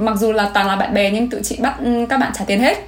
[0.00, 1.74] mặc dù là toàn là bạn bè nhưng tụi chị bắt
[2.08, 2.86] các bạn trả tiền hết.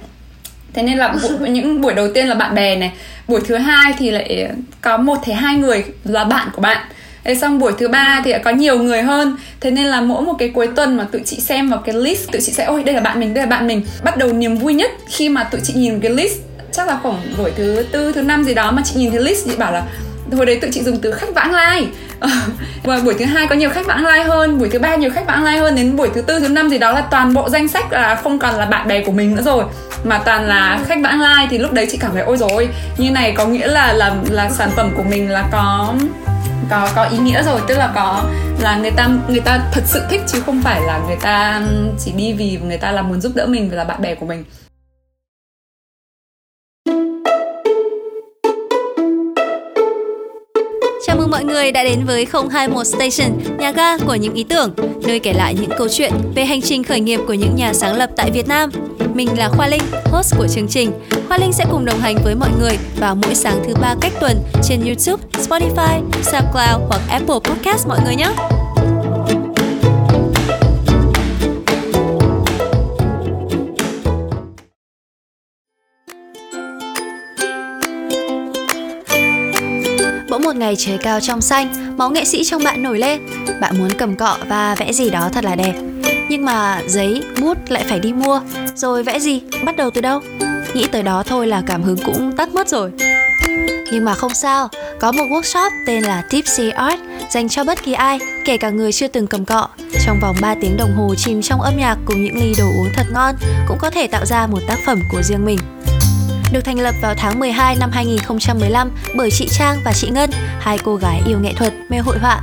[0.73, 2.91] Thế nên là bu- những buổi đầu tiên là bạn bè này
[3.27, 4.47] buổi thứ hai thì lại
[4.81, 6.77] có một thể hai người là bạn của bạn.
[7.23, 9.37] Thế xong buổi thứ ba thì có nhiều người hơn.
[9.61, 12.31] Thế nên là mỗi một cái cuối tuần mà tụi chị xem vào cái list
[12.31, 13.81] Tụi chị sẽ ôi đây là bạn mình, đây là bạn mình.
[14.03, 16.37] Bắt đầu niềm vui nhất khi mà tụi chị nhìn cái list
[16.71, 19.45] Chắc là khoảng buổi thứ tư, thứ năm gì đó mà chị nhìn cái list
[19.45, 19.83] Chị bảo là
[20.35, 21.87] hồi đấy tụi chị dùng từ khách vãng lai.
[22.83, 25.27] Và buổi thứ hai có nhiều khách vãng lai hơn buổi thứ ba nhiều khách
[25.27, 27.67] vãng lai hơn đến buổi thứ tư thứ năm gì đó là toàn bộ danh
[27.67, 29.63] sách là không còn là bạn bè của mình nữa rồi
[30.03, 31.47] mà toàn là khách vãng lai.
[31.49, 34.49] Thì lúc đấy chị cảm thấy ôi rồi như này có nghĩa là là là
[34.49, 35.93] sản phẩm của mình là có
[36.69, 37.61] có có ý nghĩa rồi.
[37.67, 38.23] Tức là có
[38.61, 41.61] là người ta người ta thật sự thích chứ không phải là người ta
[42.05, 44.25] chỉ đi vì người ta là muốn giúp đỡ mình và là bạn bè của
[44.25, 44.43] mình
[51.33, 54.73] mọi người đã đến với 021 Station, nhà ga của những ý tưởng,
[55.07, 57.95] nơi kể lại những câu chuyện về hành trình khởi nghiệp của những nhà sáng
[57.95, 58.69] lập tại Việt Nam.
[59.13, 60.91] Mình là Khoa Linh, host của chương trình.
[61.27, 64.13] Khoa Linh sẽ cùng đồng hành với mọi người vào mỗi sáng thứ ba cách
[64.19, 68.52] tuần trên YouTube, Spotify, SoundCloud hoặc Apple Podcast mọi người nhé.
[80.53, 83.21] Một ngày trời cao trong xanh, máu nghệ sĩ trong bạn nổi lên.
[83.61, 85.73] Bạn muốn cầm cọ và vẽ gì đó thật là đẹp.
[86.29, 88.41] Nhưng mà giấy, bút lại phải đi mua.
[88.75, 89.41] Rồi vẽ gì?
[89.65, 90.21] Bắt đầu từ đâu?
[90.73, 92.91] Nghĩ tới đó thôi là cảm hứng cũng tắt mất rồi.
[93.91, 94.67] Nhưng mà không sao,
[94.99, 98.91] có một workshop tên là Tipsy Art dành cho bất kỳ ai, kể cả người
[98.91, 99.67] chưa từng cầm cọ.
[100.05, 102.89] Trong vòng 3 tiếng đồng hồ chìm trong âm nhạc cùng những ly đồ uống
[102.93, 103.35] thật ngon
[103.67, 105.59] cũng có thể tạo ra một tác phẩm của riêng mình.
[106.53, 110.77] Được thành lập vào tháng 12 năm 2015 bởi chị Trang và chị Ngân, hai
[110.83, 112.41] cô gái yêu nghệ thuật, mê hội họa.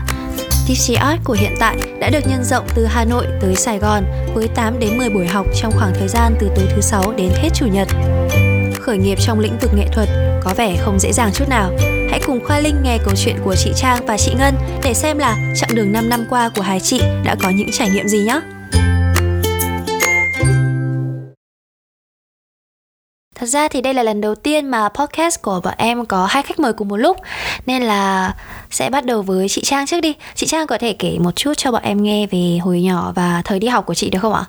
[0.68, 4.04] Tipsy Art của hiện tại đã được nhân rộng từ Hà Nội tới Sài Gòn
[4.34, 7.30] với 8 đến 10 buổi học trong khoảng thời gian từ tối thứ sáu đến
[7.34, 7.88] hết chủ nhật.
[8.80, 10.08] Khởi nghiệp trong lĩnh vực nghệ thuật
[10.44, 11.70] có vẻ không dễ dàng chút nào.
[12.10, 14.54] Hãy cùng Khoa Linh nghe câu chuyện của chị Trang và chị Ngân
[14.84, 17.90] để xem là chặng đường 5 năm qua của hai chị đã có những trải
[17.90, 18.40] nghiệm gì nhé.
[23.40, 26.42] Thật ra thì đây là lần đầu tiên mà podcast của bọn em có hai
[26.42, 27.16] khách mời cùng một lúc
[27.66, 28.34] Nên là
[28.70, 30.14] sẽ bắt đầu với chị Trang trước đi.
[30.34, 33.42] Chị Trang có thể kể một chút cho bọn em nghe về hồi nhỏ và
[33.44, 34.44] thời đi học của chị được không ạ?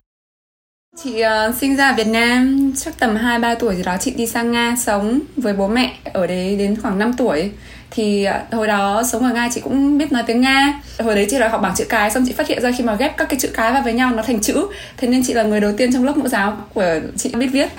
[1.03, 4.28] Chị uh, sinh ra ở Việt Nam, chắc tầm 2-3 tuổi gì đó chị đi
[4.28, 7.52] sang Nga sống với bố mẹ ở đấy đến khoảng 5 tuổi.
[7.91, 10.81] Thì uh, hồi đó sống ở Nga chị cũng biết nói tiếng Nga.
[11.00, 12.96] Hồi đấy chị là học bảng chữ cái xong chị phát hiện ra khi mà
[12.96, 14.68] ghép các cái chữ cái vào với nhau nó thành chữ.
[14.97, 17.69] Thế nên chị là người đầu tiên trong lớp mẫu giáo của chị biết viết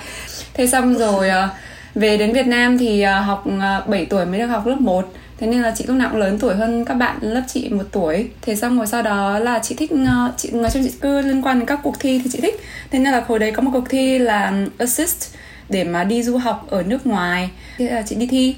[0.53, 1.49] thế xong rồi ờ,
[1.95, 5.13] về đến Việt Nam thì ờ, học ờ, 7 tuổi mới được học lớp 1
[5.43, 7.83] thế nên là chị lúc nào cũng lớn tuổi hơn các bạn lớp chị một
[7.91, 8.29] tuổi.
[8.41, 9.91] Thế xong rồi sau đó là chị thích
[10.37, 12.55] chị, nói chung chị cứ liên quan đến các cuộc thi thì chị thích.
[12.91, 15.33] Thế nên là hồi đấy có một cuộc thi là assist
[15.69, 17.49] để mà đi du học ở nước ngoài.
[17.77, 18.55] Thế là chị đi thi.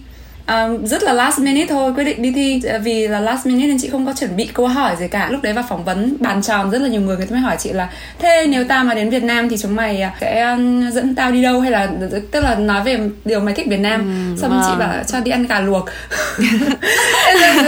[0.47, 2.61] Um, rất là last minute thôi quyết định đi thi.
[2.83, 5.29] Vì là last minute nên chị không có chuẩn bị câu hỏi gì cả.
[5.31, 7.55] Lúc đấy vào phỏng vấn bàn tròn rất là nhiều người người ta mới hỏi
[7.59, 7.89] chị là
[8.19, 11.41] thế nếu tao mà đến Việt Nam thì chúng mày sẽ um, dẫn tao đi
[11.41, 11.59] đâu?
[11.59, 11.87] Hay là
[12.31, 14.01] tức là nói về điều mày thích Việt Nam.
[14.35, 14.71] Ừ, xong wow.
[14.71, 15.85] chị bảo cho đi ăn gà luộc.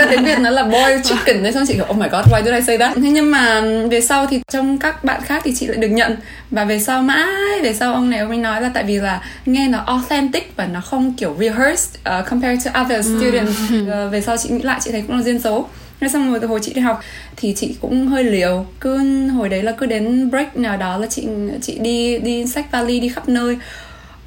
[0.09, 1.53] Đến Việt nó là boiled chicken đấy.
[1.53, 2.95] Xong chị kiểu oh my god why did I say that?
[2.95, 3.61] Thế nhưng mà
[3.91, 6.17] về sau thì trong các bạn khác thì chị lại được nhận
[6.51, 9.21] và về sau mãi về sau ông này ông ấy nói là tại vì là
[9.45, 13.59] nghe nó authentic và nó không kiểu rehearsed uh, compared to other students.
[13.81, 15.67] Uh, về sau chị nghĩ lại chị thấy cũng là duyên số.
[15.99, 17.01] Thế xong rồi từ hồi chị đi học
[17.35, 18.65] thì chị cũng hơi liều.
[18.79, 21.27] Cứ hồi đấy là cứ đến break nào đó là chị
[21.61, 23.57] chị đi đi sách vali đi khắp nơi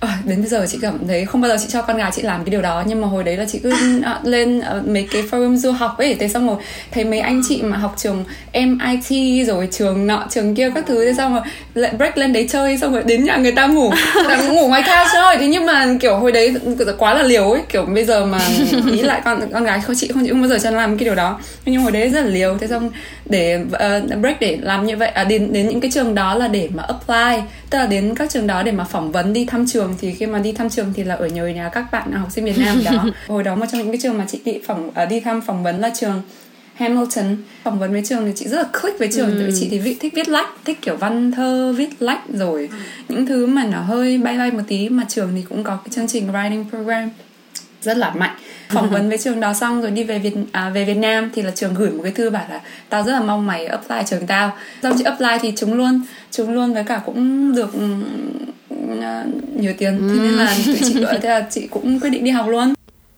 [0.00, 2.22] À, đến bây giờ chị cảm thấy không bao giờ chị cho con gái chị
[2.22, 3.72] làm cái điều đó nhưng mà hồi đấy là chị cứ
[4.04, 6.56] à, lên à, mấy cái forum du học ấy thế xong rồi
[6.90, 8.24] thấy mấy anh chị mà học trường
[8.54, 11.42] MIT rồi trường nọ trường kia các thứ thế xong rồi
[11.74, 14.82] lại break lên đấy chơi xong rồi đến nhà người ta ngủ là ngủ ngoài
[14.86, 15.36] couch thôi.
[15.38, 16.54] Thế nhưng mà kiểu hồi đấy
[16.98, 18.40] quá là liều ấy kiểu bây giờ mà
[18.84, 21.04] nghĩ lại con con gái không chị không chị không bao giờ cho làm cái
[21.04, 21.40] điều đó.
[21.66, 22.90] Nhưng hồi đấy rất là liều thế xong
[23.24, 26.48] để uh, break để làm như vậy à, đến đến những cái trường đó là
[26.48, 29.66] để mà apply tức là đến các trường đó để mà phỏng vấn đi thăm
[29.66, 32.28] trường thì khi mà đi thăm trường thì là ở nhờ nhà các bạn học
[32.30, 33.06] sinh Việt Nam đó.
[33.28, 35.62] Hồi đó một trong những cái trường mà chị đi phỏng uh, đi thăm phỏng
[35.62, 36.22] vấn là trường
[36.74, 37.36] Hamilton.
[37.62, 39.42] Phỏng vấn với trường thì chị rất là click với trường ừ.
[39.42, 42.68] tại chị thì vị, thích viết lách thích kiểu văn thơ viết lách rồi.
[42.70, 42.76] Ừ.
[43.08, 45.88] những thứ mà nó hơi bay bay một tí mà trường thì cũng có cái
[45.90, 47.10] chương trình writing program
[47.82, 48.36] rất là mạnh.
[48.68, 51.42] Phỏng vấn với trường đó xong rồi đi về Việt à, về Việt Nam thì
[51.42, 54.26] là trường gửi một cái thư bảo là tao rất là mong mày apply trường
[54.26, 54.56] tao.
[54.82, 56.00] Xong chị apply thì chúng luôn
[56.30, 58.50] chúng luôn với cả cũng được uh,
[59.56, 60.14] nhiều tiền ừ.
[60.14, 62.74] thế nên là tụi chị thế là chị cũng quyết định đi học luôn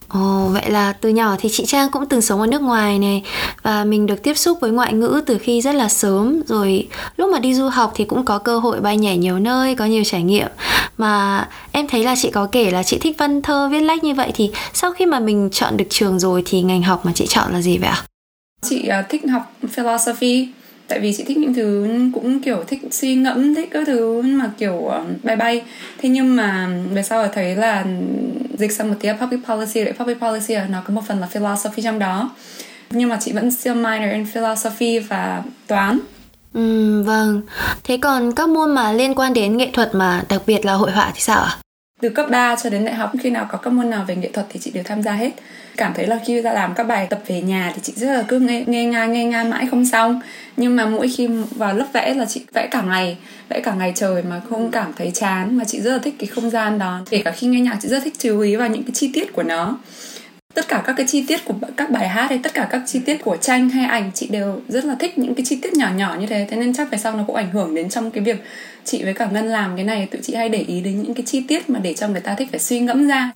[0.08, 3.22] Ồ, vậy là từ nhỏ thì chị Trang cũng từng sống ở nước ngoài này
[3.62, 7.32] và mình được tiếp xúc với ngoại ngữ từ khi rất là sớm rồi lúc
[7.32, 10.02] mà đi du học thì cũng có cơ hội bay nhảy nhiều nơi, có nhiều
[10.04, 10.48] trải nghiệm
[10.98, 14.14] mà em thấy là chị có kể là chị thích văn thơ viết lách như
[14.14, 17.26] vậy thì sau khi mà mình chọn được trường rồi thì ngành học mà chị
[17.28, 18.02] chọn là gì vậy ạ?
[18.62, 20.48] Chị uh, thích học philosophy
[20.92, 24.50] tại vì chị thích những thứ cũng kiểu thích suy ngẫm thích các thứ mà
[24.58, 25.62] kiểu um, bay bay
[25.98, 27.84] thế nhưng mà về sau là thấy là
[28.58, 31.26] dịch sang một tí public policy lại public policy là nó có một phần là
[31.26, 32.30] philosophy trong đó
[32.90, 35.98] nhưng mà chị vẫn still minor in philosophy và toán
[36.54, 37.40] Ừ, vâng.
[37.84, 40.90] Thế còn các môn mà liên quan đến nghệ thuật mà đặc biệt là hội
[40.90, 41.56] họa thì sao ạ?
[42.02, 44.30] Từ cấp 3 cho đến đại học khi nào có các môn nào về nghệ
[44.32, 45.30] thuật thì chị đều tham gia hết.
[45.76, 48.24] Cảm thấy là khi ra làm các bài tập về nhà thì chị rất là
[48.28, 50.20] cứ nghe nghe ngang nghe ngang mãi không xong.
[50.56, 53.16] Nhưng mà mỗi khi vào lớp vẽ là chị vẽ cả ngày,
[53.48, 56.26] vẽ cả ngày trời mà không cảm thấy chán mà chị rất là thích cái
[56.26, 57.00] không gian đó.
[57.10, 59.32] Kể cả khi nghe nhạc chị rất thích chú ý vào những cái chi tiết
[59.32, 59.78] của nó
[60.54, 63.00] tất cả các cái chi tiết của các bài hát hay tất cả các chi
[63.06, 65.90] tiết của tranh hay ảnh, chị đều rất là thích những cái chi tiết nhỏ
[65.96, 66.46] nhỏ như thế.
[66.50, 68.44] Thế nên chắc về sau nó cũng ảnh hưởng đến trong cái việc
[68.84, 70.08] chị với cả ngân làm cái này.
[70.10, 72.34] Tụi chị hay để ý đến những cái chi tiết mà để cho người ta
[72.34, 73.30] thích phải suy ngẫm ra.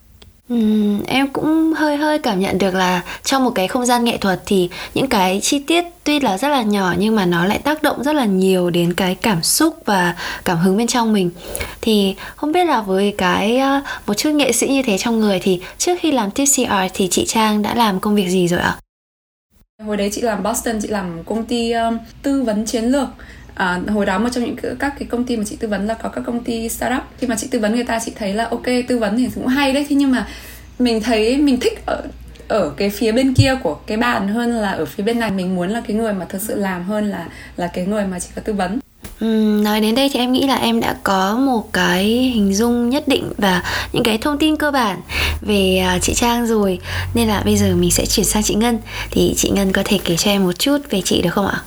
[0.53, 4.17] Uhm, em cũng hơi hơi cảm nhận được là trong một cái không gian nghệ
[4.17, 7.59] thuật thì những cái chi tiết tuy là rất là nhỏ nhưng mà nó lại
[7.59, 10.15] tác động rất là nhiều đến cái cảm xúc và
[10.45, 11.31] cảm hứng bên trong mình.
[11.81, 13.61] Thì không biết là với cái
[14.05, 17.07] một chút nghệ sĩ như thế trong người thì trước khi làm tipsy art thì
[17.11, 18.77] chị trang đã làm công việc gì rồi ạ?
[19.85, 23.07] Hồi đấy chị làm boston chị làm công ty um, tư vấn chiến lược
[23.57, 25.93] à, hồi đó một trong những các cái công ty mà chị tư vấn là
[25.93, 27.03] có các công ty startup.
[27.19, 29.47] Khi mà chị tư vấn người ta chị thấy là ok tư vấn thì cũng
[29.47, 29.85] hay đấy.
[29.89, 30.27] Thế nhưng mà
[30.79, 32.03] mình thấy mình thích ở
[32.47, 35.31] ở cái phía bên kia của cái bàn hơn là ở phía bên này.
[35.31, 37.27] Mình muốn là cái người mà thực sự làm hơn là
[37.57, 38.79] là cái người mà chỉ có tư vấn.
[39.25, 42.89] Uhm, nói đến đây thì em nghĩ là em đã có một cái hình dung
[42.89, 43.63] nhất định và
[43.93, 45.01] những cái thông tin cơ bản
[45.41, 46.79] về uh, chị Trang rồi.
[47.13, 48.77] Nên là bây giờ mình sẽ chuyển sang chị Ngân.
[49.11, 51.61] Thì chị Ngân có thể kể cho em một chút về chị được không ạ?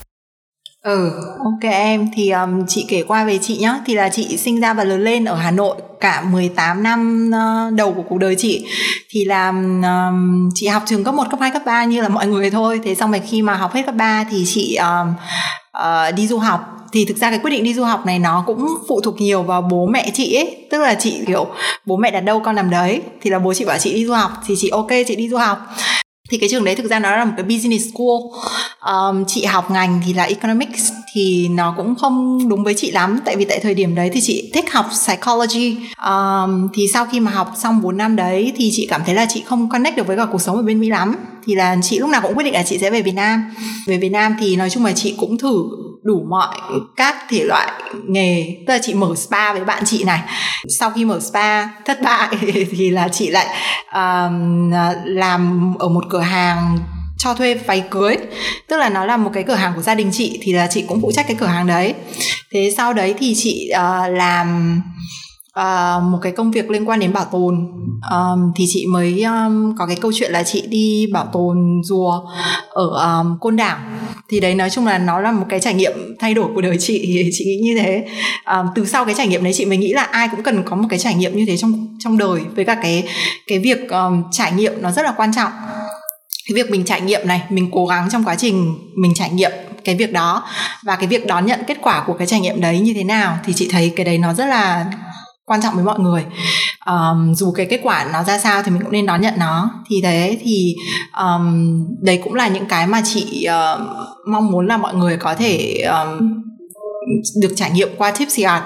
[0.83, 1.11] Ừ,
[1.45, 3.81] ok em thì um, chị kể qua về chị nhá.
[3.87, 7.31] Thì là chị sinh ra và lớn lên ở Hà Nội cả 18 năm
[7.69, 8.67] uh, đầu của cuộc đời chị.
[9.11, 12.27] Thì là um, chị học trường cấp 1, cấp 2, cấp 3 như là mọi
[12.27, 12.81] người thôi.
[12.85, 15.15] Thế xong rồi khi mà học hết cấp 3 thì chị um,
[15.79, 16.61] uh, đi du học.
[16.93, 19.43] Thì thực ra cái quyết định đi du học này nó cũng phụ thuộc nhiều
[19.43, 20.67] vào bố mẹ chị ấy.
[20.71, 21.47] Tức là chị kiểu
[21.87, 23.03] bố mẹ đặt đâu con làm đấy.
[23.21, 24.31] Thì là bố chị bảo chị đi du học.
[24.47, 25.59] Thì chị ok chị đi du học
[26.31, 28.43] thì cái trường đấy thực ra nó là một cái business school.
[28.95, 33.21] Um, chị học ngành thì là economics thì nó cũng không đúng với chị lắm.
[33.25, 35.77] Tại vì tại thời điểm đấy thì chị thích học psychology.
[36.07, 39.27] Um, thì sau khi mà học xong 4 năm đấy thì chị cảm thấy là
[39.29, 41.17] chị không connect được với cả cuộc sống ở bên Mỹ lắm.
[41.47, 43.45] Thì là chị lúc nào cũng quyết định là chị sẽ về Việt Nam.
[43.87, 45.65] Về Việt Nam thì nói chung là chị cũng thử
[46.03, 46.57] đủ mọi
[46.97, 47.73] các thể loại
[48.07, 48.57] nghề.
[48.67, 50.21] Tức là chị mở spa với bạn chị này.
[50.79, 52.37] Sau khi mở spa thất bại
[52.71, 53.47] thì là chị lại
[53.95, 54.71] um,
[55.05, 56.79] làm ở một cửa hàng
[57.19, 58.17] cho thuê váy cưới.
[58.69, 60.85] Tức là nó là một cái cửa hàng của gia đình chị thì là chị
[60.89, 61.95] cũng phụ trách cái cửa hàng đấy.
[62.53, 64.81] Thế sau đấy thì chị uh, làm
[65.61, 67.55] uh, một cái công việc liên quan đến bảo tồn
[68.11, 72.21] um, thì chị mới um, có cái câu chuyện là chị đi bảo tồn rùa
[72.71, 73.79] ở um, côn đảo.
[74.29, 76.77] Thì đấy nói chung là nó là một cái trải nghiệm thay đổi của đời
[76.81, 78.07] chị chị nghĩ như thế.
[78.47, 80.77] Um, từ sau cái trải nghiệm đấy chị mới nghĩ là ai cũng cần có
[80.77, 83.05] một cái trải nghiệm như thế trong trong đời với cả cái
[83.47, 85.53] cái việc um, trải nghiệm nó rất là quan trọng.
[86.49, 89.53] Cái việc mình trải nghiệm này mình cố gắng trong quá trình mình trải nghiệm
[89.85, 90.49] cái việc đó
[90.85, 93.39] và cái việc đón nhận kết quả của cái trải nghiệm đấy như thế nào
[93.45, 94.87] thì chị thấy cái đấy nó rất là
[95.51, 96.25] quan trọng với mọi người.
[96.87, 99.71] Um, dù cái kết quả nó ra sao thì mình cũng nên đón nhận nó.
[99.89, 100.75] Thì thế thì
[101.19, 103.81] um, đấy cũng là những cái mà chị uh,
[104.27, 106.43] mong muốn là mọi người có thể um,
[107.43, 108.65] được trải nghiệm qua tipsy art.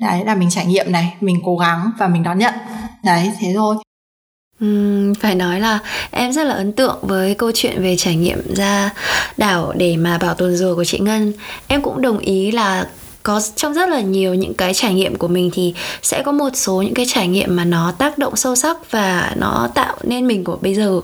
[0.00, 2.54] Đấy là mình trải nghiệm này mình cố gắng và mình đón nhận.
[3.04, 3.76] Đấy thế thôi.
[4.64, 5.78] Uhm, phải nói là
[6.10, 8.90] em rất là ấn tượng với câu chuyện về trải nghiệm ra
[9.36, 11.32] đảo để mà bảo tồn rùa của chị Ngân.
[11.66, 12.86] Em cũng đồng ý là
[13.22, 16.50] có trong rất là nhiều những cái trải nghiệm của mình thì sẽ có một
[16.54, 20.26] số những cái trải nghiệm mà nó tác động sâu sắc và nó tạo nên
[20.26, 21.00] mình của bây giờ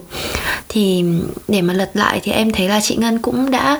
[0.68, 1.04] thì
[1.48, 3.78] để mà lật lại thì em thấy là chị Ngân cũng đã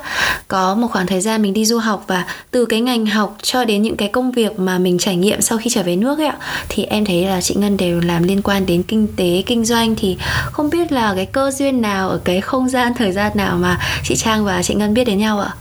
[0.48, 3.64] có một khoảng thời gian mình đi du học và từ cái ngành học cho
[3.64, 6.26] đến những cái công việc mà mình trải nghiệm sau khi trở về nước ấy
[6.26, 6.36] ạ,
[6.68, 9.94] thì em thấy là chị Ngân đều làm liên quan đến kinh tế, kinh doanh
[9.96, 10.16] thì
[10.52, 13.80] không biết là cái cơ duyên nào ở cái không gian thời gian nào mà
[14.04, 15.54] chị Trang và chị Ngân biết đến nhau ạ?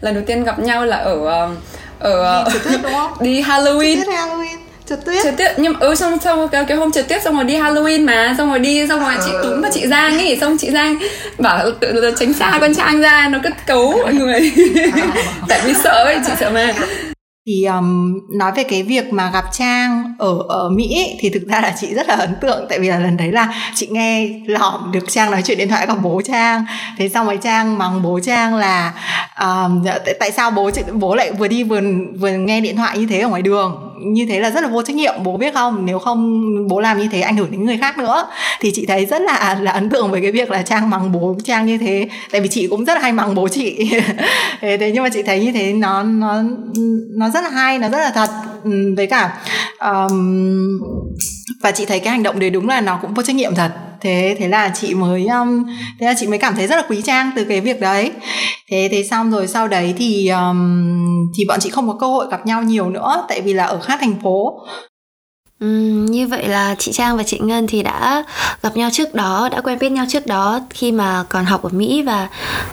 [0.00, 1.50] Lần đầu tiên gặp nhau là ở ờ,
[1.98, 3.12] ở đi tuyết đúng không?
[3.20, 3.96] đi Halloween.
[3.96, 4.56] Trượt tuyết Halloween.
[4.88, 7.44] Trượt tuyết trượt tuyết nhưng ừ xong xong cái, cái hôm trượt tuyết xong rồi
[7.44, 10.56] đi Halloween mà xong rồi đi xong rồi chị túm và chị Giang ấy xong
[10.58, 10.98] chị Giang
[11.38, 14.40] bảo tự tránh xa con Trang ra nó cứ cấu mọi người.
[15.48, 16.74] Tại vì sợ ấy chị sợ mà
[17.50, 21.46] thì um, nói về cái việc mà gặp trang ở ở mỹ ấy, thì thực
[21.48, 22.66] ra là chị rất là ấn tượng.
[22.68, 25.86] Tại vì là lần đấy là chị nghe lỏm được trang nói chuyện điện thoại
[25.86, 26.64] กับ bố trang.
[26.98, 28.92] Thế xong rồi trang mắng bố trang là
[29.40, 31.80] um, tại, tại sao bố bố lại vừa đi vừa
[32.20, 33.89] vừa nghe điện thoại như thế ở ngoài đường?
[34.00, 35.14] Như thế là rất là vô trách nhiệm.
[35.24, 35.86] Bố biết không?
[35.86, 38.26] Nếu không bố làm như thế ảnh hưởng đến người khác nữa.
[38.60, 41.36] Thì chị thấy rất là là ấn tượng với cái việc là trang mắng bố
[41.44, 42.08] trang như thế.
[42.30, 43.90] Tại vì chị cũng rất là hay mắng bố chị.
[44.60, 46.42] Thế, thế nhưng mà chị thấy như thế nó nó
[47.16, 48.30] nó rất là hay nó rất là thật.
[48.64, 49.38] Ừ, với cả
[49.78, 50.80] um,
[51.62, 53.70] và chị thấy cái hành động đấy đúng là nó cũng vô trách nhiệm thật
[54.00, 55.64] thế thế là chị mới um,
[56.00, 58.12] thế là chị mới cảm thấy rất là quý trang từ cái việc đấy.
[58.70, 62.26] Thế thế xong rồi sau đấy thì um, thì bọn chị không có cơ hội
[62.30, 64.60] gặp nhau nhiều nữa tại vì là ở khác thành phố.
[65.60, 65.66] Ừ,
[66.10, 68.24] như vậy là chị Trang và chị Ngân thì đã
[68.62, 71.68] gặp nhau trước đó, đã quen biết nhau trước đó khi mà còn học ở
[71.72, 72.28] Mỹ và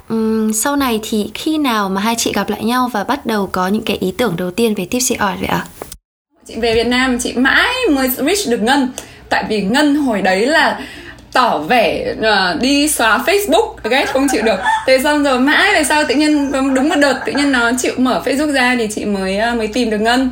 [0.10, 3.50] um, sau này thì khi nào mà hai chị gặp lại nhau và bắt đầu
[3.52, 5.66] có những cái ý tưởng đầu tiên về Tipsy Art vậy ạ?
[6.48, 8.92] Chị về Việt Nam chị mãi mới reach được Ngân.
[9.30, 10.80] Tại vì Ngân hồi đấy là
[11.38, 14.60] tỏ vẻ uh, đi xóa Facebook ghét không chịu được.
[14.88, 17.94] Thế xong rồi mãi về sau tự nhiên đúng một đợt tự nhiên nó chịu
[17.98, 20.30] mở Facebook ra thì chị mới uh, mới tìm được Ngân.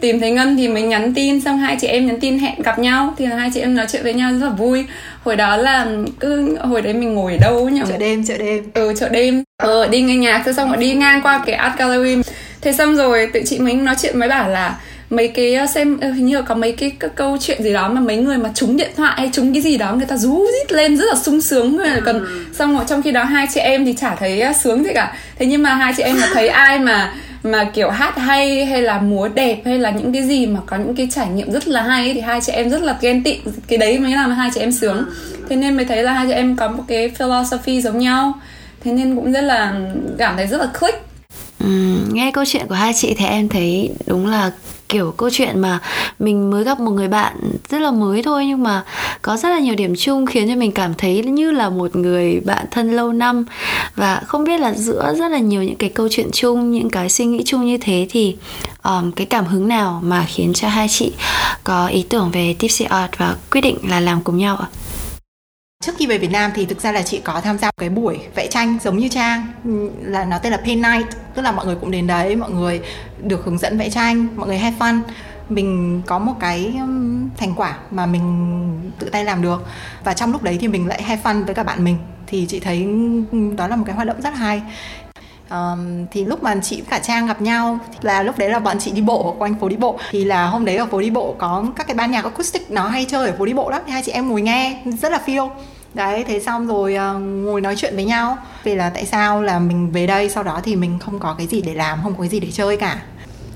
[0.00, 2.78] Tìm thấy ngân thì mình nhắn tin xong hai chị em nhắn tin hẹn gặp
[2.78, 3.14] nhau.
[3.18, 4.84] Thì hai chị em nói chuyện với nhau rất là vui.
[5.24, 5.86] Hồi đó là
[6.20, 7.80] cứ hồi đấy mình ngồi ở đâu nhỉ?
[7.88, 8.64] Chợ đêm chợ đêm.
[8.74, 9.44] Ừ chợ đêm.
[9.62, 12.22] Ờ đi nghe nhạc thế xong rồi đi ngang qua cái art gallery.
[12.60, 14.74] Thế xong rồi tự chị mình nói chuyện mới bảo là
[15.10, 17.88] mấy cái ờ, xem ờ, hình như có mấy cái, cái câu chuyện gì đó
[17.88, 20.46] mà mấy người mà trúng điện thoại hay trúng cái gì đó người ta rú
[20.46, 21.78] rít lên rất là sung sướng.
[22.04, 22.44] Còn ừ.
[22.52, 25.16] xong rồi trong khi đó hai chị em thì chả thấy ờ, sướng gì cả.
[25.38, 28.82] Thế nhưng mà hai chị em mà thấy ai mà mà kiểu hát hay hay
[28.82, 31.68] là múa đẹp hay là những cái gì mà có những cái trải nghiệm rất
[31.68, 33.38] là hay ấy, thì hai chị em rất là ghen tị.
[33.68, 35.04] Cái đấy mới làm hai chị em sướng.
[35.48, 38.32] Thế nên mới thấy là hai chị em có một cái philosophy giống nhau.
[38.84, 39.74] Thế nên cũng rất là
[40.18, 41.04] cảm thấy rất là click.
[41.58, 41.68] Ừ,
[42.12, 44.50] nghe câu chuyện của hai chị thì em thấy đúng là
[44.88, 45.78] kiểu câu chuyện mà
[46.18, 47.36] mình mới gặp một người bạn
[47.68, 48.84] rất là mới thôi nhưng mà
[49.22, 52.40] có rất là nhiều điểm chung khiến cho mình cảm thấy như là một người
[52.40, 53.44] bạn thân lâu năm
[53.96, 57.08] và không biết là giữa rất là nhiều những cái câu chuyện chung những cái
[57.08, 58.36] suy nghĩ chung như thế thì
[58.82, 61.12] um, cái cảm hứng nào mà khiến cho hai chị
[61.64, 64.66] có ý tưởng về tipsy art và quyết định là làm cùng nhau ạ?
[65.88, 68.18] Trước khi về Việt Nam thì thực ra là chị có tham gia cái buổi
[68.34, 71.66] vẽ tranh giống như Trang ừ, là nó tên là Paint Night tức là mọi
[71.66, 72.80] người cũng đến đấy mọi người
[73.22, 75.00] được hướng dẫn vẽ tranh mọi người have fun.
[75.48, 76.74] Mình có một cái
[77.36, 79.66] thành quả mà mình tự tay làm được.
[80.04, 81.96] Và trong lúc đấy thì mình lại have fun với cả bạn mình.
[82.26, 82.88] Thì chị thấy
[83.56, 84.62] đó là một cái hoạt động rất hay.
[85.50, 88.78] Um, thì lúc mà chị và cả Trang gặp nhau là lúc đấy là bọn
[88.78, 89.98] chị đi bộ quanh phố đi bộ.
[90.10, 92.88] Thì là hôm đấy ở phố đi bộ có các cái ban nhạc acoustic nó
[92.88, 93.82] hay chơi ở phố đi bộ lắm.
[93.86, 95.50] Thì hai chị em ngồi nghe rất là feel
[95.94, 99.58] đấy thế xong rồi uh, ngồi nói chuyện với nhau về là tại sao là
[99.58, 102.20] mình về đây sau đó thì mình không có cái gì để làm không có
[102.20, 103.02] cái gì để chơi cả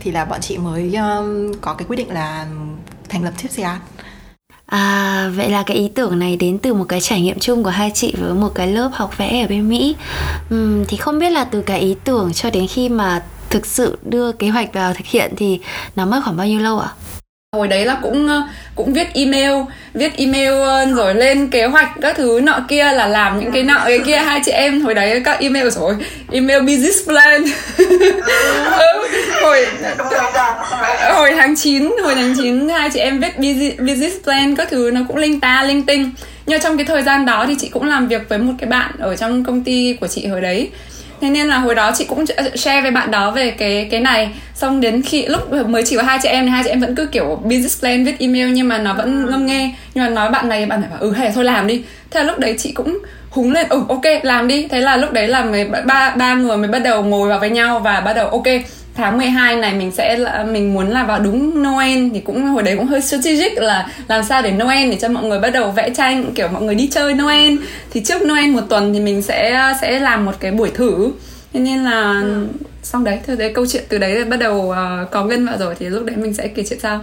[0.00, 2.46] thì là bọn chị mới uh, có cái quyết định là
[3.08, 3.80] thành lập Tipsy Art
[4.66, 7.70] À, vậy là cái ý tưởng này đến từ một cái trải nghiệm chung của
[7.70, 9.96] hai chị với một cái lớp học vẽ ở bên Mỹ.
[10.54, 13.98] Uhm, thì không biết là từ cái ý tưởng cho đến khi mà thực sự
[14.02, 15.60] đưa kế hoạch vào thực hiện thì
[15.96, 16.88] nó mất khoảng bao nhiêu lâu ạ?
[16.88, 17.01] À?
[17.56, 18.42] Hồi đấy là cũng ờ,
[18.74, 19.52] cũng viết email
[19.94, 23.62] viết email ờ, rồi lên kế hoạch các thứ nọ kia là làm những cái
[23.62, 24.16] nọ cái kia.
[24.16, 25.94] Hai chị em hồi đấy các email rồi
[26.30, 27.44] email business plan.
[28.78, 29.08] Ừ,
[29.42, 29.66] hồi
[31.14, 33.38] hồi tháng 9 hồi tháng 9 hai chị em viết
[33.78, 36.10] business plan các thứ nó cũng linh ta linh tinh.
[36.46, 38.92] Nhưng trong cái thời gian đó thì chị cũng làm việc với một cái bạn
[38.98, 40.70] ở trong công ty của chị hồi đấy
[41.22, 42.24] thế nên là hồi đó chị cũng
[42.54, 44.30] share với bạn đó về cái cái này.
[44.54, 46.94] Xong đến khi lúc mới chỉ có hai chị em thì hai chị em vẫn
[46.94, 49.74] cứ kiểu business plan viết email nhưng mà nó vẫn ngâm nghe.
[49.94, 51.82] Nhưng mà nói bạn này bạn này bảo ừ hay thôi làm đi.
[52.10, 52.98] Thế là lúc đấy chị cũng
[53.30, 54.68] húng lên ừ ok làm đi.
[54.70, 57.50] Thế là lúc đấy là mới ba ba người mới bắt đầu ngồi vào với
[57.50, 58.46] nhau và bắt đầu ok
[58.94, 60.18] tháng 12 này mình sẽ
[60.50, 64.24] mình muốn là vào đúng Noel thì cũng hồi đấy cũng hơi strategic là làm
[64.24, 66.88] sao để Noel để cho mọi người bắt đầu vẽ tranh kiểu mọi người đi
[66.92, 67.56] chơi Noel.
[67.90, 71.12] Thì trước Noel một tuần thì mình sẽ sẽ làm một cái buổi thử.
[71.52, 72.46] Thế nên là ừ.
[72.82, 75.74] xong đấy thôi đấy câu chuyện từ đấy bắt đầu uh, có ngân vào rồi
[75.78, 77.00] thì lúc đấy mình sẽ kể chuyện sau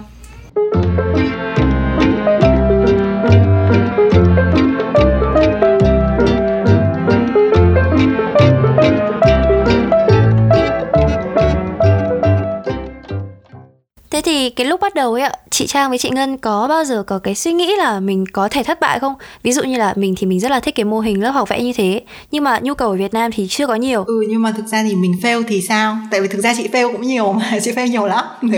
[14.50, 17.04] thì cái lúc bắt đầu ấy ạ, chị Trang với chị Ngân có bao giờ
[17.04, 19.14] có cái suy nghĩ là mình có thể thất bại không?
[19.44, 21.50] Ví dụ như là mình thì mình rất là thích cái mô hình lớp học
[21.50, 22.02] vẽ như thế,
[22.32, 24.04] nhưng mà nhu cầu ở Việt Nam thì chưa có nhiều.
[24.04, 25.98] Ừ nhưng mà thực ra thì mình fail thì sao?
[26.12, 28.26] Tại vì thực ra chị fail cũng nhiều mà, chị fail nhiều lắm.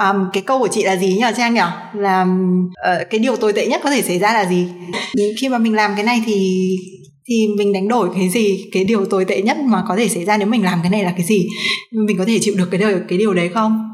[0.00, 1.60] um, cái câu của chị là gì nhỉ Trang nhỉ?
[1.94, 4.66] Là uh, cái điều tồi tệ nhất có thể xảy ra là gì?
[5.40, 6.68] Khi mà mình làm cái này thì
[7.28, 10.24] thì mình đánh đổi cái gì cái điều tồi tệ nhất mà có thể xảy
[10.24, 11.46] ra nếu mình làm cái này là cái gì?
[12.06, 13.84] Mình có thể chịu được cái điều cái điều đấy không?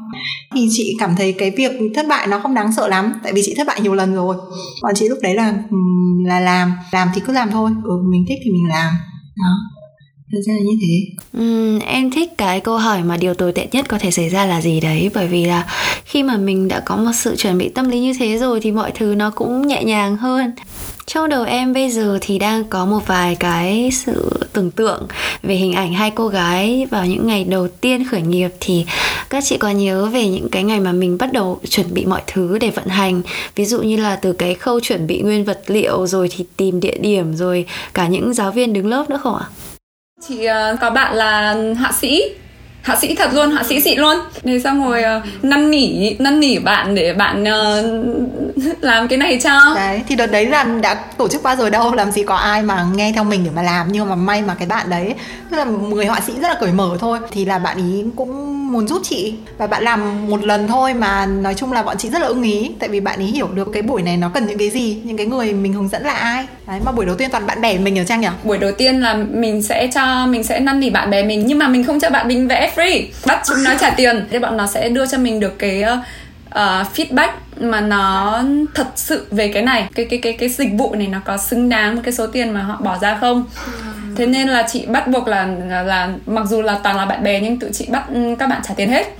[0.55, 3.41] Thì chị cảm thấy cái việc thất bại nó không đáng sợ lắm tại vì
[3.45, 4.35] chị thất bại nhiều lần rồi.
[4.81, 5.53] Còn chị lúc đấy là
[6.25, 7.71] là làm làm thì cứ làm thôi.
[7.83, 8.93] Ừ, mình thích thì mình làm.
[9.37, 9.51] Đó.
[10.31, 11.23] Thật ra là như thế.
[11.39, 14.45] Ừ, Em thích cái câu hỏi mà điều tồi tệ nhất có thể xảy ra
[14.45, 15.09] là gì đấy?
[15.13, 15.65] Bởi vì là
[16.05, 18.71] khi mà mình đã có một sự chuẩn bị tâm lý như thế rồi Thì
[18.71, 20.51] mọi thứ nó cũng nhẹ nhàng hơn
[21.15, 25.07] trong đầu em bây giờ thì đang có một vài cái sự tưởng tượng
[25.43, 28.49] về hình ảnh hai cô gái vào những ngày đầu tiên khởi nghiệp.
[28.59, 28.85] Thì
[29.29, 32.21] các chị có nhớ về những cái ngày mà mình bắt đầu chuẩn bị mọi
[32.27, 33.21] thứ để vận hành?
[33.55, 36.79] Ví dụ như là từ cái khâu chuẩn bị nguyên vật liệu, rồi thì tìm
[36.79, 39.45] địa điểm, rồi cả những giáo viên đứng lớp nữa không ạ?
[40.27, 42.21] Chị ờ, có bạn là hạ sĩ
[42.85, 44.17] hạ sĩ thật luôn hạ sĩ xịn luôn.
[44.43, 49.39] Thế xong rồi uh, năn nỉ năn nỉ bạn để bạn uh, làm cái này
[49.43, 49.59] cho.
[49.75, 52.63] Đấy thì đợt đấy là đã tổ chức qua rồi đâu làm gì có ai
[52.63, 55.13] mà nghe theo mình để mà làm nhưng mà may mà cái bạn đấy
[55.51, 57.19] tức là người họa sĩ rất là cởi mở thôi.
[57.31, 61.25] Thì là bạn ý cũng muốn giúp chị và bạn làm một lần thôi mà
[61.25, 62.71] nói chung là bọn chị rất là ưng ý.
[62.79, 65.17] Tại vì bạn ý hiểu được cái buổi này nó cần những cái gì những
[65.17, 67.77] cái người mình hướng dẫn là ai đấy mà buổi đầu tiên toàn bạn bè
[67.77, 68.27] mình ở trang nhỉ?
[68.43, 71.59] Buổi đầu tiên là mình sẽ cho mình sẽ năn nỉ bạn bè mình nhưng
[71.59, 73.05] mà mình không cho bạn mình vẽ free.
[73.25, 74.25] Bắt chúng nó trả tiền.
[74.31, 77.29] Thế bọn nó sẽ đưa cho mình được cái uh, feedback
[77.59, 78.43] mà nó
[78.73, 79.87] thật sự về cái này.
[79.95, 82.49] Cái cái cái cái dịch vụ này nó có xứng đáng với cái số tiền
[82.49, 83.45] mà họ bỏ ra không?
[84.15, 87.23] Thế nên là chị bắt buộc là là, là mặc dù là toàn là bạn
[87.23, 89.15] bè nhưng tụi chị bắt ừ, các bạn trả tiền hết.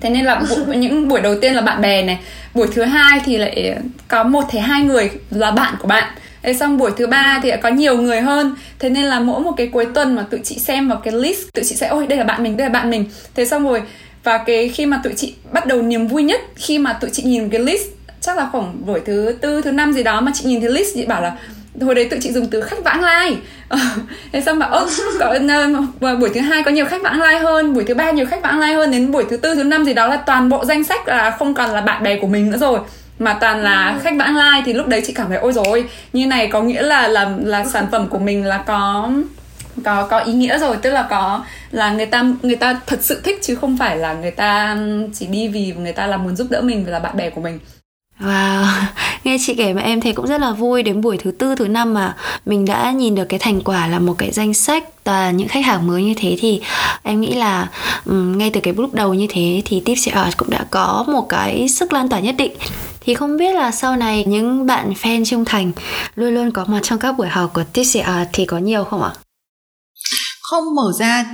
[0.00, 2.18] Thế nên là buổi, những buổi đầu tiên là bạn bè này.
[2.54, 3.76] Buổi thứ hai thì lại
[4.08, 6.04] có một thế hai người là bạn của bạn.
[6.46, 8.54] Thế xong buổi thứ ba thì có nhiều người hơn.
[8.78, 11.40] Thế nên là mỗi một cái cuối tuần mà tụi chị xem vào cái list
[11.54, 13.04] Tụi chị sẽ ôi đây là bạn mình, đây là bạn mình.
[13.34, 13.82] Thế xong rồi
[14.24, 17.22] và cái khi mà tụi chị bắt đầu niềm vui nhất Khi mà tụi chị
[17.22, 17.86] nhìn cái list
[18.20, 20.94] Chắc là khoảng buổi thứ tư, thứ năm gì đó Mà chị nhìn thấy list
[20.94, 21.36] chị bảo là
[21.80, 23.36] hồi đấy tụi chị dùng từ khách vãng lai.
[23.68, 23.78] Ờ,
[24.32, 24.86] thế xong bảo ơ
[25.20, 25.38] có,
[26.00, 28.42] ờ, buổi thứ hai có nhiều khách vãng lai hơn buổi thứ ba nhiều khách
[28.42, 30.84] vãng lai hơn đến buổi thứ tư thứ năm gì đó là toàn bộ danh
[30.84, 32.78] sách là không còn là bạn bè của mình nữa rồi
[33.18, 34.00] mà toàn là ừ.
[34.04, 36.82] khách vãng lai thì lúc đấy chị cảm thấy ôi rồi như này có nghĩa
[36.82, 39.10] là là là sản phẩm của mình là có
[39.84, 40.76] có có ý nghĩa rồi.
[40.82, 44.12] Tức là có là người ta người ta thật sự thích chứ không phải là
[44.12, 44.76] người ta
[45.14, 47.40] chỉ đi vì người ta là muốn giúp đỡ mình và là bạn bè của
[47.40, 47.58] mình.
[48.20, 48.64] Wow,
[49.24, 50.82] nghe chị kể mà em thấy cũng rất là vui.
[50.82, 53.98] Đến buổi thứ tư thứ năm mà mình đã nhìn được cái thành quả là
[53.98, 56.60] một cái danh sách và những khách hàng mới như thế thì
[57.02, 57.68] em nghĩ là
[58.04, 61.28] um, ngay từ cái lúc đầu như thế thì Tipsy Art cũng đã có một
[61.28, 62.52] cái sức lan tỏa nhất định
[63.06, 65.72] thì không biết là sau này những bạn fan trung thành
[66.16, 69.12] luôn luôn có mặt trong các buổi học của TCR thì có nhiều không ạ?
[70.50, 71.24] Không mở ra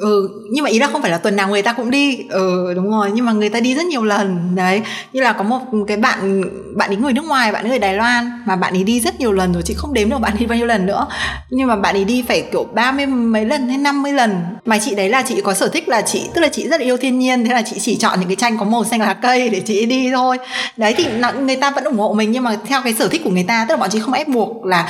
[0.00, 2.74] ừ, nhưng mà ý là không phải là tuần nào người ta cũng đi ừ
[2.74, 4.82] đúng rồi nhưng mà người ta đi rất nhiều lần đấy.
[5.12, 6.42] Như là có một cái bạn
[6.76, 9.20] bạn ấy người nước ngoài bạn ấy người đài loan mà bạn ấy đi rất
[9.20, 11.06] nhiều lần rồi chị không đếm được bạn đi bao nhiêu lần nữa.
[11.50, 14.40] Nhưng mà bạn ấy đi phải kiểu ba mươi mấy lần hay 50 lần.
[14.64, 16.86] Mà chị đấy là chị có sở thích là chị tức là chị rất là
[16.86, 19.14] yêu thiên nhiên thế là chị chỉ chọn những cái tranh có màu xanh lá
[19.14, 20.38] cây để chị đi thôi.
[20.76, 21.06] Đấy thì
[21.40, 23.66] người ta vẫn ủng hộ mình nhưng mà theo cái sở thích của người ta
[23.68, 24.88] tức là bọn chị không ép buộc là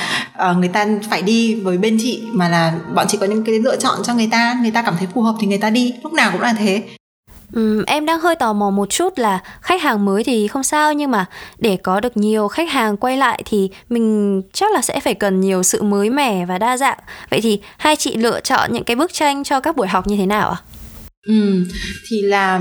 [0.51, 3.59] uh, người ta phải đi với bên chị mà là bọn chị có những cái
[3.69, 5.93] lựa chọn cho người ta người ta cảm thấy phù hợp thì người ta đi
[6.03, 6.83] lúc nào cũng là thế
[7.53, 10.93] Ừ, em đang hơi tò mò một chút là khách hàng mới thì không sao
[10.93, 11.25] nhưng mà
[11.57, 15.41] để có được nhiều khách hàng quay lại thì mình chắc là sẽ phải cần
[15.41, 16.97] nhiều sự mới mẻ và đa dạng.
[17.29, 20.17] Vậy thì hai chị lựa chọn những cái bức tranh cho các buổi học như
[20.17, 20.57] thế nào ạ?
[20.61, 20.65] À?
[21.27, 21.65] Ừ,
[22.09, 22.57] thì là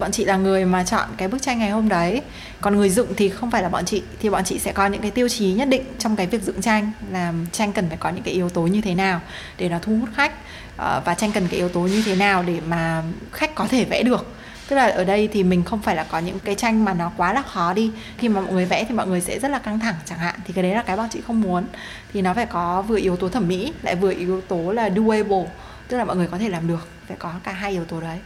[0.00, 2.20] bọn chị là người mà chọn cái bức tranh ngày hôm đấy
[2.64, 5.02] còn người dựng thì không phải là bọn chị, thì bọn chị sẽ có những
[5.02, 8.10] cái tiêu chí nhất định trong cái việc dựng tranh, là tranh cần phải có
[8.10, 9.20] những cái yếu tố như thế nào
[9.58, 10.32] để nó thu hút khách
[10.76, 13.84] ờ, và tranh cần cái yếu tố như thế nào để mà khách có thể
[13.84, 14.34] vẽ được.
[14.68, 17.12] Tức là ở đây thì mình không phải là có những cái tranh mà nó
[17.16, 17.90] quá là khó đi.
[18.18, 20.34] Khi mà mọi người vẽ thì mọi người sẽ rất là căng thẳng chẳng hạn,
[20.46, 21.64] thì cái đấy là cái bọn chị không muốn.
[22.12, 25.46] Thì nó phải có vừa yếu tố thẩm mỹ, lại vừa yếu tố là doable,
[25.88, 28.18] tức là mọi người có thể làm được, phải có cả hai yếu tố đấy.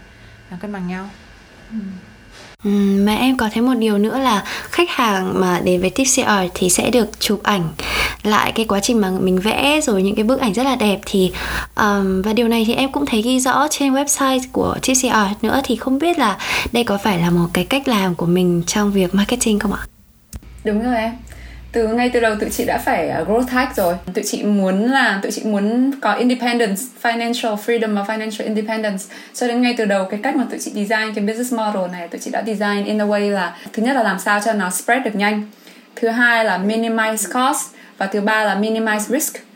[0.51, 1.09] Nó cân bằng nhau.
[1.71, 1.79] Ừ.
[2.65, 2.71] Ừ,
[3.05, 6.23] mà em có thấy một điều nữa là khách hàng mà đến với Tipsy
[6.55, 7.69] thì sẽ được chụp ảnh
[8.23, 11.01] lại cái quá trình mà mình vẽ rồi những cái bức ảnh rất là đẹp
[11.07, 11.33] thì
[11.77, 15.11] um, và điều này thì em cũng thấy ghi rõ trên website của Tipsy
[15.43, 16.39] nữa thì không biết là
[16.73, 19.81] đây có phải là một cái cách làm của mình trong việc marketing không ạ?
[20.65, 21.13] Đúng rồi em
[21.73, 23.95] từ ngay từ đầu tụi chị đã phải à, growth hack rồi.
[24.15, 29.05] Tụi chị muốn là tụi chị muốn có independence, financial freedom và financial independence.
[29.35, 32.09] Cho đến ngay từ đầu, cái cách mà tụi chị design cái business model này
[32.09, 34.71] tụi chị đã design in a way là, thứ nhất là làm sao cho nó
[34.71, 35.43] spread được nhanh.
[35.97, 39.48] Thứ hai là minimize cost và thứ ba là minimize risk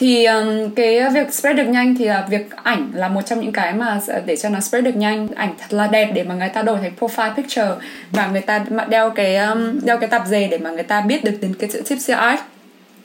[0.00, 3.52] thì um, cái việc spread được nhanh thì là việc ảnh là một trong những
[3.52, 5.28] cái mà để cho nó spread được nhanh.
[5.34, 7.68] Ảnh thật là đẹp để mà người ta đổi thành profile picture
[8.10, 11.24] và người ta đeo cái um, đeo cái tạp dề để mà người ta biết
[11.24, 12.40] được đến cái chữ tipsy art.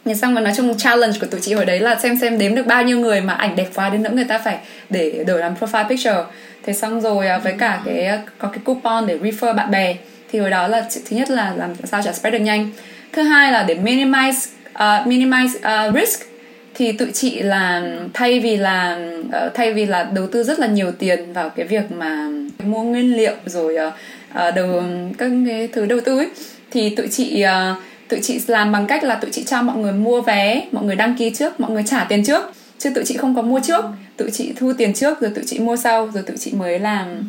[0.05, 2.55] Nhưng xong rồi nói chung challenge của tụi chị hồi đấy là xem xem đếm
[2.55, 4.57] được bao nhiêu người mà ảnh đẹp quá đến nỗi người ta phải
[4.89, 6.23] để đổi làm profile picture.
[6.63, 9.95] Thế xong rồi à, với cả cái à, có cái coupon để refer bạn bè.
[10.31, 12.69] Thì hồi đó là thứ nhất là làm sao cho spread được nhanh.
[13.11, 16.34] Thứ hai là để minimize uh, minimize uh, risk
[16.75, 17.83] thì tụi chị là
[18.13, 18.99] thay vì là
[19.31, 22.29] ờ, thay vì là đầu tư rất là nhiều tiền vào cái việc mà
[22.63, 23.91] mua nguyên liệu rồi ờ,
[24.33, 24.83] ờ, đầu,
[25.17, 26.29] các cái thứ đầu tư ấy,
[26.71, 27.45] thì tụi chị
[28.09, 30.95] tụi chị làm bằng cách là tụi chị cho mọi người mua vé, mọi người
[30.95, 32.51] đăng ký trước, mọi người trả tiền trước.
[32.77, 33.85] Chứ tụi chị không có mua trước,
[34.17, 37.27] tụi chị thu tiền trước rồi tụi chị mua sau, rồi tụi chị mới làm.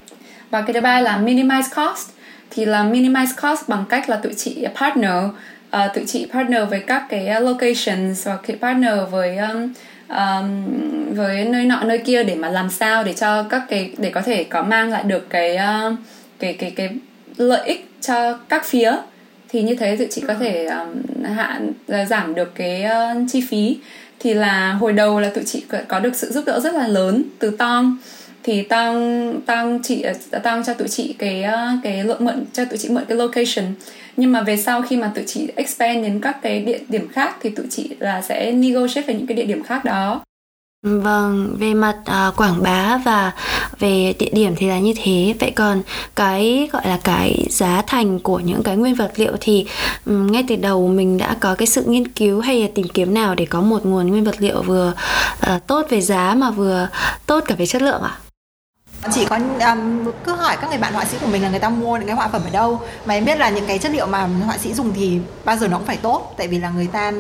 [0.51, 2.11] Và cái thứ ba là minimize cost.
[2.51, 5.23] Thì là minimize cost bằng cách là tụi chị partner
[5.69, 9.73] uh, tụi chị partner với các cái locations và cái partner với um,
[10.09, 10.65] um,
[11.15, 14.21] với nơi nọ nơi kia để mà làm sao để cho các cái để có
[14.21, 15.99] thể có mang lại được cái uh,
[16.39, 16.89] cái cái cái
[17.37, 18.93] lợi ích cho các phía.
[19.49, 21.73] Thì như thế tụi chị có thể um, hạn
[22.09, 23.79] giảm được cái uh, chi phí.
[24.19, 27.23] Thì là hồi đầu là tụi chị có được sự giúp đỡ rất là lớn
[27.39, 27.99] từ Tom
[28.47, 32.65] thì tăng tăng chị à, tăng cho tụi chị cái à, cái lượng mượn cho
[32.65, 33.75] tụi chị mượn cái location
[34.17, 37.37] nhưng mà về sau khi mà tụi chị expand đến các cái địa điểm khác
[37.43, 40.21] thì tụi chị là sẽ negotiate về những cái địa điểm khác đó
[40.83, 43.33] Vâng, về mặt uh, quảng bá và
[43.79, 45.35] về địa điểm thì là như thế.
[45.41, 45.83] Vậy còn
[46.17, 49.67] cái gọi là cái giá thành của những cái nguyên vật liệu thì
[50.07, 53.15] um, ngay từ đầu mình đã có cái sự nghiên cứu hay là tìm kiếm
[53.15, 54.93] nào để có một nguồn nguyên vật liệu vừa
[55.55, 56.89] uh, tốt về giá mà vừa
[57.27, 58.19] tốt cả về chất lượng ạ?
[58.21, 58.26] À?
[59.13, 59.37] Chị có
[59.73, 62.07] um, cứ hỏi các người bạn họa sĩ của mình là người ta mua những
[62.07, 62.81] cái họa phẩm ở đâu.
[63.07, 65.69] Mà em biết là những cái chất liệu mà họa sĩ dùng thì bao giờ
[65.69, 66.35] nó cũng phải tốt.
[66.37, 67.13] Tại vì là người ta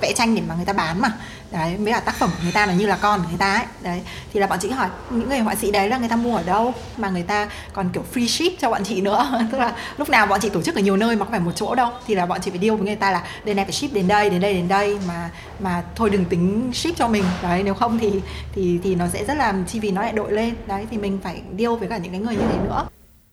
[0.00, 1.12] vẽ tranh để mà người ta bán mà
[1.50, 3.54] đấy mới là tác phẩm của người ta là như là con của người ta
[3.54, 3.64] ấy.
[3.82, 6.36] Đấy, thì là bọn chị hỏi, những người họa sĩ đấy là người ta mua
[6.36, 6.74] ở đâu?
[6.96, 9.40] Mà người ta còn kiểu free ship cho bọn chị nữa.
[9.52, 11.52] Tức là lúc nào bọn chị tổ chức ở nhiều nơi mà không phải một
[11.54, 11.90] chỗ đâu.
[12.06, 14.08] Thì là bọn chị phải deal với người ta là đây này phải ship đến
[14.08, 15.30] đây đến đây đến đây, mà
[15.60, 17.24] mà thôi đừng tính ship cho mình.
[17.42, 18.12] Đấy, nếu không thì
[18.54, 20.54] thì thì nó sẽ rất là, chi phí nó lại đội lên.
[20.66, 22.86] Đấy, thì mình phải deal với cả những cái người như thế nữa.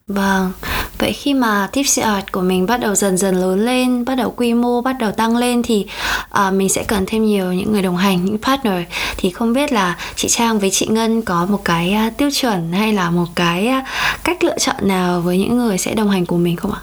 [0.06, 0.52] Vâng,
[0.98, 4.34] vậy khi mà Tipsy Art của mình bắt đầu dần dần lớn lên, bắt đầu
[4.36, 5.86] quy mô bắt đầu tăng lên thì
[6.46, 8.82] uh, mình sẽ cần thêm nhiều những người đồng hành, những partner.
[9.16, 12.72] Thì không biết là chị Trang với chị Ngân có một cái uh, tiêu chuẩn
[12.72, 13.84] hay là một cái uh,
[14.24, 16.80] cách lựa chọn nào với những người sẽ đồng hành cùng mình không ạ?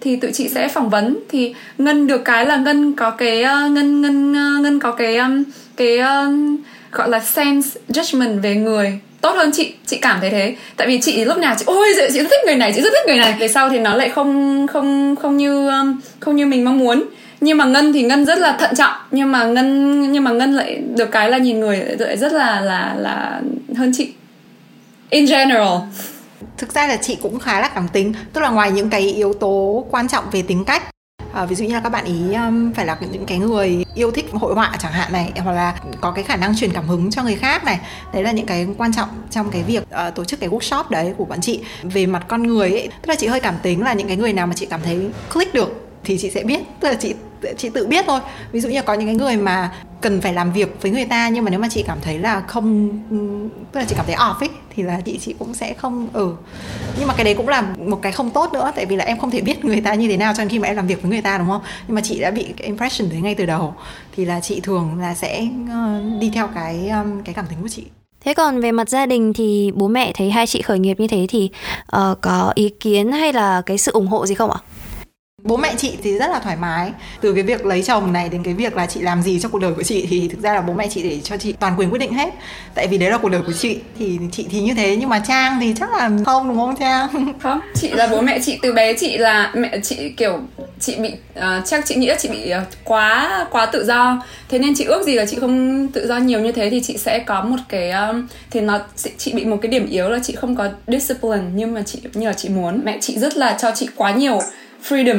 [0.00, 3.72] thì tụi chị sẽ phỏng vấn thì ngân được cái là ngân có cái uh,
[3.72, 5.42] ngân ngân uh, ngân có cái um,
[5.76, 6.60] cái uh,
[6.92, 10.54] gọi là sense judgment về người tốt hơn chị chị cảm thấy thế.
[10.76, 13.06] Tại vì chị lúc nào chị ôi chị rất thích người này chị rất thích
[13.06, 13.36] người này.
[13.40, 17.04] Về sau thì nó lại không không không như um, không như mình mong muốn.
[17.40, 18.92] Nhưng mà ngân thì ngân rất là thận trọng.
[19.10, 22.60] Nhưng mà ngân nhưng mà ngân lại được cái là nhìn người lại rất là
[22.60, 23.40] là là
[23.76, 24.08] hơn chị.
[25.10, 25.78] In general.
[26.58, 28.12] Thực ra là chị cũng khá là cảm tính.
[28.32, 30.82] Tức là ngoài những cái yếu tố quan trọng về tính cách
[31.32, 34.10] à, ví dụ như là các bạn ý um, phải là những cái người yêu
[34.10, 37.10] thích hội họa chẳng hạn này hoặc là có cái khả năng truyền cảm hứng
[37.10, 37.80] cho người khác này.
[38.12, 41.14] Đấy là những cái quan trọng trong cái việc uh, tổ chức cái workshop đấy
[41.16, 41.60] của bọn chị.
[41.82, 44.32] Về mặt con người ấy tức là chị hơi cảm tính là những cái người
[44.32, 47.14] nào mà chị cảm thấy click được thì chị sẽ biết tức là chị
[47.58, 48.20] chị tự biết thôi.
[48.52, 51.28] Ví dụ như có những cái người mà cần phải làm việc với người ta
[51.28, 52.98] nhưng mà nếu mà chị cảm thấy là không
[53.72, 56.34] tức là chị cảm thấy off ấy thì là chị chị cũng sẽ không ừ.
[56.98, 59.18] Nhưng mà cái đấy cũng là một cái không tốt nữa tại vì là em
[59.18, 61.02] không thể biết người ta như thế nào cho nên khi mà em làm việc
[61.02, 61.62] với người ta đúng không?
[61.86, 63.74] Nhưng mà chị đã bị cái impression đấy ngay từ đầu
[64.16, 66.90] thì là chị thường là sẽ ờ, đi theo cái
[67.24, 67.84] cái cảm tính của chị.
[68.24, 71.06] Thế còn về mặt gia đình thì bố mẹ thấy hai chị khởi nghiệp như
[71.06, 71.50] thế thì
[71.96, 74.58] uh, có ý kiến hay là cái sự ủng hộ gì không ạ?
[75.42, 76.92] Bố mẹ chị thì rất là thoải mái.
[77.20, 79.58] Từ cái việc lấy chồng này đến cái việc là chị làm gì trong cuộc
[79.58, 81.90] đời của chị thì thực ra là bố mẹ chị để cho chị toàn quyền
[81.90, 82.34] quyết định hết.
[82.74, 84.96] Tại vì đấy là cuộc đời của chị thì chị thì như thế.
[84.96, 87.08] Nhưng mà trang thì chắc là không đúng không trang?
[87.42, 88.58] Không chị là bố mẹ chị.
[88.62, 90.38] Từ bé chị là mẹ chị kiểu
[90.80, 94.22] chị bị uh, chắc chị nghĩ là chị bị uh, quá quá tự do.
[94.48, 96.96] Thế nên chị ước gì là chị không tự do nhiều như thế thì chị
[96.98, 98.78] sẽ có một cái um, thì nó
[99.18, 102.26] chị bị một cái điểm yếu là chị không có discipline nhưng mà chị như
[102.26, 102.80] là chị muốn.
[102.84, 104.40] Mẹ chị rất là cho chị quá nhiều
[104.88, 105.18] freedom.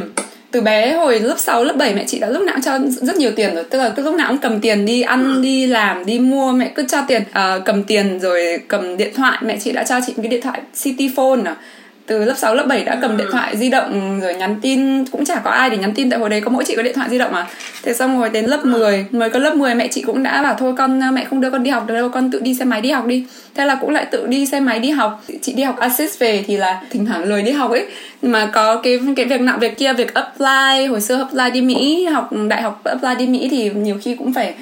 [0.51, 3.15] Từ bé hồi lớp 6, lớp 7 mẹ chị đã lúc nào cũng cho rất
[3.15, 3.63] nhiều tiền rồi.
[3.63, 6.71] Tức là cứ lúc nào cũng cầm tiền đi ăn đi làm đi mua mẹ
[6.75, 7.21] cứ cho tiền.
[7.21, 9.37] Uh, cầm tiền rồi cầm điện thoại.
[9.41, 11.55] Mẹ chị đã cho chị một cái điện thoại city phone à
[12.05, 13.31] từ lớp 6, lớp 7 đã cầm điện ừ.
[13.31, 15.05] thoại di động rồi nhắn tin.
[15.05, 16.09] Cũng chả có ai để nhắn tin.
[16.09, 17.47] Tại hồi đấy có mỗi chị có điện thoại di động à
[17.83, 20.55] thế xong rồi đến lớp 10 mới có lớp 10 mẹ chị cũng đã bảo
[20.59, 22.81] thôi con mẹ không đưa con đi học được đâu con tự đi xe máy
[22.81, 23.25] đi học đi.
[23.55, 25.23] Thế là cũng lại tự đi xe máy đi học.
[25.41, 27.85] Chị đi học assist về thì là thỉnh thoảng lười đi học ấy.
[28.21, 32.05] Mà có cái cái việc nặng việc kia việc apply hồi xưa apply đi Mỹ
[32.05, 34.53] học đại học apply đi Mỹ thì nhiều khi cũng phải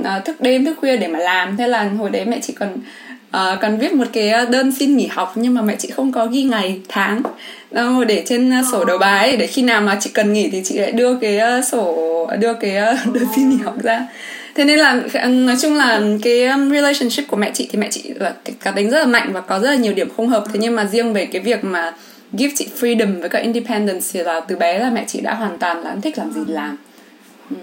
[0.00, 1.56] uh, thức đêm thức khuya để mà làm.
[1.56, 2.68] Thế là hồi đấy mẹ chị còn
[3.34, 6.12] uh, cần viết một cái ờ, đơn xin nghỉ học nhưng mà mẹ chị không
[6.12, 7.22] có ghi ngày tháng.
[7.70, 10.78] Đâu để trên sổ đầu bài để khi nào mà chị cần nghỉ thì chị
[10.78, 14.06] lại đưa cái sổ đưa cái đưa xin nghỉ học ra.
[14.54, 18.34] Thế nên là nói chung là cái relationship của mẹ chị thì mẹ chị là
[18.62, 20.44] cá tính rất là mạnh và có rất là nhiều điểm không hợp.
[20.52, 21.92] Thế nhưng mà riêng về cái việc mà
[22.32, 25.58] give chị freedom với cả independence thì là từ bé là mẹ chị đã hoàn
[25.58, 26.76] toàn là thích làm gì làm.
[27.50, 27.56] Ừ.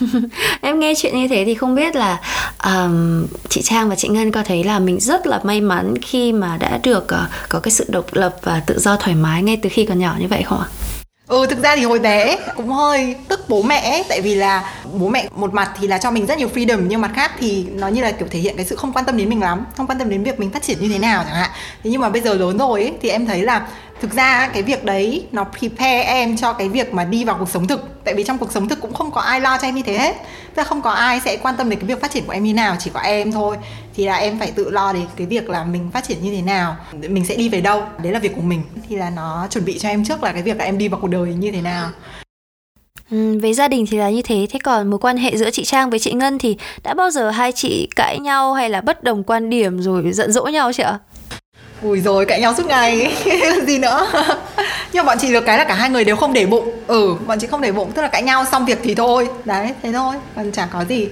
[0.60, 2.20] em nghe chuyện như thế thì không biết là
[2.64, 6.32] um, chị Trang và chị Ngân có thấy là mình rất là may mắn khi
[6.32, 9.56] mà đã được uh, có cái sự độc lập và tự do thoải mái ngay
[9.62, 10.68] từ khi còn nhỏ như vậy không ạ?
[11.28, 14.74] Ừ thực ra thì hồi bé cũng hơi tức bố mẹ ấy, tại vì là
[14.92, 17.66] bố mẹ một mặt thì là cho mình rất nhiều freedom nhưng mặt khác thì
[17.74, 19.86] nó như là kiểu thể hiện cái sự không quan tâm đến mình lắm, không
[19.86, 21.50] quan tâm đến việc mình phát triển như thế nào chẳng hạn.
[21.84, 23.66] Thế nhưng mà bây giờ lớn rồi ấy, thì em thấy là
[24.00, 27.48] thực ra cái việc đấy nó prepare em cho cái việc mà đi vào cuộc
[27.48, 28.04] sống thực.
[28.04, 29.98] Tại vì trong cuộc sống thực cũng không có ai lo cho em như thế
[29.98, 30.16] hết.
[30.54, 32.44] Tức là không có ai sẽ quan tâm đến cái việc phát triển của em
[32.44, 33.56] như nào chỉ có em thôi.
[33.94, 36.42] Thì là em phải tự lo đến cái việc là mình phát triển như thế
[36.42, 37.82] nào mình sẽ đi về đâu.
[38.02, 38.62] Đấy là việc của mình.
[38.88, 41.00] Thì là nó chuẩn bị cho em trước là cái việc là em đi vào
[41.00, 41.90] cuộc đời như thế nào.
[43.10, 44.46] Ừ, với gia đình thì là như thế.
[44.50, 47.30] Thế còn mối quan hệ giữa chị trang với chị ngân thì đã bao giờ
[47.30, 50.82] hai chị cãi nhau hay là bất đồng quan điểm rồi giận dỗi nhau chưa
[50.82, 50.98] ạ?
[51.84, 53.16] Ui rồi cãi nhau suốt ngày.
[53.66, 54.06] Gì nữa?
[54.92, 56.70] Nhưng mà bọn chị được cái là cả hai người đều không để bụng.
[56.86, 59.28] Ừ bọn chị không để bụng tức là cãi nhau xong việc thì thôi.
[59.44, 61.08] Đấy thế thôi còn chẳng có gì.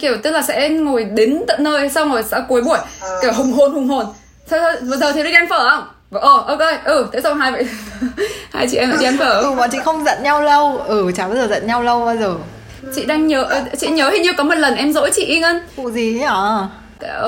[0.00, 2.78] Kiểu tức là sẽ ngồi đến tận nơi xong rồi sẽ cuối buổi
[3.22, 4.06] kiểu hùng hồn hùng hồn.
[4.50, 5.84] Thôi thôi bây giờ thì đi ăn phở không?
[6.10, 7.66] Ờ ok ừ thế xong hai vậy
[8.52, 9.40] hai chị em đi ăn phở.
[9.40, 10.78] Ừ bọn chị không giận nhau lâu.
[10.86, 12.34] Ừ chả bao giờ giận nhau lâu bao giờ.
[12.94, 15.60] Chị đang nhớ chị nhớ hình như có một lần em dỗi chị ngân.
[15.76, 16.26] Vụ gì nhỉ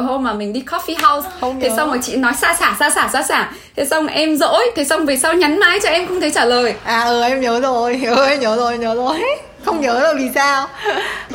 [0.02, 2.90] hôm mà mình đi coffee house không thế xong rồi chị nói xa xả xa
[2.90, 3.50] xả xa xả.
[3.76, 6.44] Thế xong em dỗi thế xong về sau nhắn mãi cho em không thấy trả
[6.44, 6.74] lời.
[6.84, 9.22] À ừ em nhớ rồi ừ em nhớ rồi nhớ rồi.
[9.64, 10.66] Không nhớ là vì sao?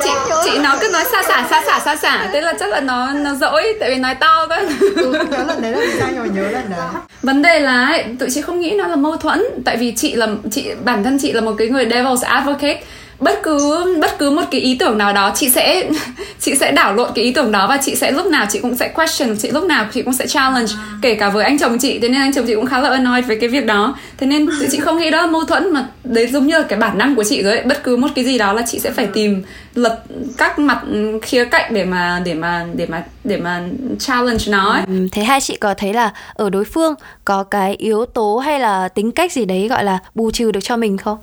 [0.04, 0.10] Chị
[0.44, 2.28] chị nó cứ nói xa xả xa xả xa xả.
[2.32, 4.62] Thế là chắc là nó nó dỗi tại vì nói to quá.
[4.96, 6.80] Ừ, nhớ lần đấy là vì sao nhưng mà nhớ lần đấy.
[7.22, 10.14] Vấn đề là ấy, tụi chị không nghĩ nó là mâu thuẫn tại vì chị
[10.14, 12.82] là chị bản thân chị là một cái người devil's advocate
[13.22, 15.90] bất cứ bất cứ một cái ý tưởng nào đó chị sẽ
[16.40, 18.76] chị sẽ đảo lộn cái ý tưởng đó và chị sẽ lúc nào chị cũng
[18.76, 21.98] sẽ question chị lúc nào chị cũng sẽ challenge kể cả với anh chồng chị.
[21.98, 23.96] Thế nên anh chồng chị cũng khá là annoyed với cái việc đó.
[24.18, 26.78] Thế nên chị không nghĩ đó là mâu thuẫn mà đấy giống như là cái
[26.78, 27.62] bản năng của chị rồi ấy.
[27.62, 29.42] bất cứ một cái gì đó là chị sẽ phải tìm
[29.74, 30.02] lật
[30.36, 30.82] các mặt
[31.22, 33.62] khía cạnh để mà để mà để mà để mà
[33.98, 34.82] challenge nó ấy.
[34.86, 38.60] Ừ, thế hai chị có thấy là ở đối phương có cái yếu tố hay
[38.60, 41.18] là tính cách gì đấy gọi là bù trừ được cho mình không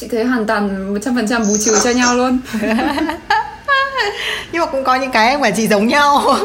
[0.00, 2.38] chị thấy hoàn toàn 100% bù trừ cho nhau luôn.
[4.52, 6.36] Nhưng mà cũng có những cái mà chị giống nhau.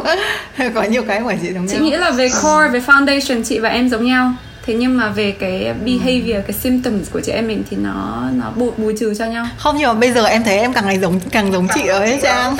[0.73, 1.83] Có nhiều cái mà chị giống chị nhau.
[1.83, 4.33] nghĩ là về core về foundation chị và em giống nhau.
[4.65, 8.51] Thế nhưng mà về cái behavior cái symptoms của chị em mình thì nó nó
[8.55, 9.47] bù bù trừ cho nhau.
[9.57, 12.19] Không nhưng mà bây giờ em thấy em càng ngày giống càng giống chị ấy
[12.23, 12.57] trang.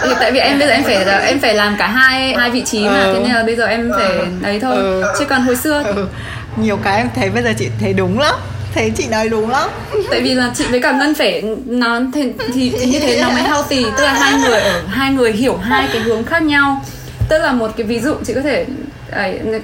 [0.00, 2.62] Ừ, tại vì em bây giờ em phải em phải làm cả hai hai vị
[2.66, 3.02] trí mà.
[3.02, 3.14] Ừ.
[3.14, 4.76] thế nên là bây giờ em phải đấy thôi.
[4.76, 5.02] Ừ.
[5.18, 5.90] chứ còn hồi xưa thì...
[5.96, 6.06] ừ.
[6.56, 8.34] nhiều cái em thấy bây giờ chị thấy đúng lắm
[8.74, 9.70] thế chị nói đúng lắm.
[10.10, 13.28] Tại vì là chị với cả ngân phải nó thì, thì, thì như thế nó
[13.28, 16.84] mới healthy tức là hai người ở hai người hiểu hai cái hướng khác nhau.
[17.28, 18.66] Tức là một cái ví dụ chị có thể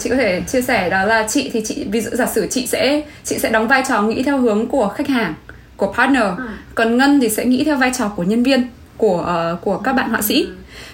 [0.01, 2.67] chị có thể chia sẻ đó là chị thì chị ví dụ giả sử chị
[2.67, 5.35] sẽ chị sẽ đóng vai trò nghĩ theo hướng của khách hàng
[5.77, 6.23] của partner.
[6.23, 6.45] Ừ.
[6.75, 9.93] còn ngân thì sẽ nghĩ theo vai trò của nhân viên của uh, của các
[9.93, 10.47] bạn họa sĩ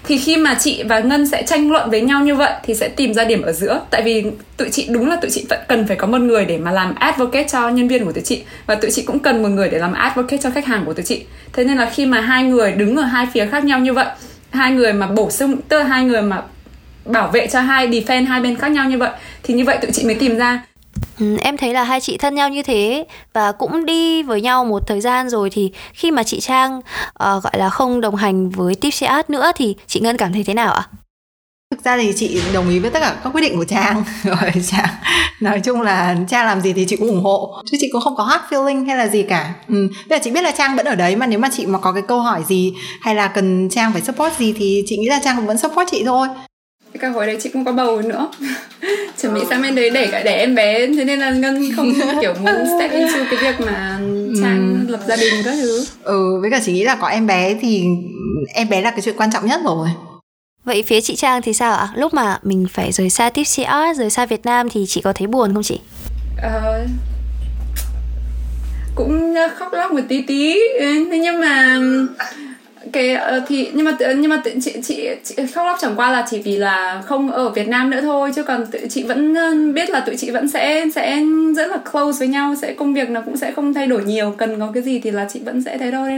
[0.05, 2.89] thì khi mà chị và ngân sẽ tranh luận với nhau như vậy thì sẽ
[2.89, 3.81] tìm ra điểm ở giữa.
[3.89, 4.23] Tại vì
[4.57, 6.95] tụi chị, đúng là tụi chị vẫn cần phải có một người để mà làm
[6.95, 8.43] advocate cho nhân viên của tụi chị.
[8.65, 11.05] Và tụi chị cũng cần một người để làm advocate cho khách hàng của tụi
[11.05, 11.23] chị.
[11.53, 14.05] Thế nên là khi mà hai người đứng ở hai phía khác nhau như vậy,
[14.49, 16.41] hai người mà bổ sung, tức là hai người mà
[17.05, 19.11] bảo vệ cho hai, defend hai bên khác nhau như vậy,
[19.43, 20.63] thì như vậy tụi chị mới tìm ra
[21.19, 24.65] Ừ, em thấy là hai chị thân nhau như thế và cũng đi với nhau
[24.65, 28.49] một thời gian rồi thì khi mà chị Trang uh, gọi là không đồng hành
[28.49, 30.87] với Tipsy Art nữa thì chị Ngân cảm thấy thế nào ạ?
[31.71, 34.51] Thực ra thì chị đồng ý với tất cả các quyết định của Trang rồi
[34.71, 34.89] Trang
[35.41, 38.15] nói chung là Trang làm gì thì chị cũng ủng hộ chứ chị cũng không
[38.15, 39.53] có hard feeling hay là gì cả.
[39.67, 39.87] Ừ.
[40.09, 41.91] Bây giờ chị biết là Trang vẫn ở đấy mà nếu mà chị mà có
[41.91, 45.19] cái câu hỏi gì hay là cần Trang phải support gì thì chị nghĩ là
[45.23, 46.27] Trang cũng vẫn support chị thôi
[46.99, 48.31] cái hồi đấy chị cũng có bầu nữa
[49.21, 52.33] chuẩn bị sang bên đấy để để em bé thế nên là ngân không kiểu
[52.33, 53.99] muốn step into cái việc mà
[54.41, 54.91] trang ừ.
[54.91, 57.85] lập gia đình các thứ ừ với cả chị nghĩ là có em bé thì
[58.53, 59.89] em bé là cái chuyện quan trọng nhất rồi
[60.65, 61.89] Vậy phía chị Trang thì sao ạ?
[61.95, 65.13] Lúc mà mình phải rời xa Tipsy Art, rời xa Việt Nam thì chị có
[65.13, 65.79] thấy buồn không chị?
[66.41, 66.85] Ờ,
[68.95, 70.59] cũng khóc lóc một tí tí
[71.11, 71.79] thế nhưng mà
[72.93, 76.25] cái ờ, thì nhưng mà nhưng mà chị, chị chị khóc lóc chẳng qua là
[76.29, 79.53] chỉ vì là không ở Việt Nam nữa thôi chứ còn tự, chị vẫn ờ,
[79.73, 81.23] biết là tụi chị vẫn sẽ sẽ
[81.55, 84.35] rất là close với nhau sẽ công việc nó cũng sẽ không thay đổi nhiều
[84.37, 86.11] cần có cái gì thì là chị vẫn sẽ thế thôi.